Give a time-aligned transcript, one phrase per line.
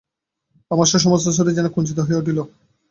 [0.71, 2.39] আমার সমস্ত শরীর যেন কুঞ্চিত হইয়া উঠিল।